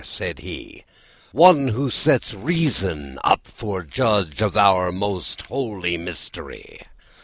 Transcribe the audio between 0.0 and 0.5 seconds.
said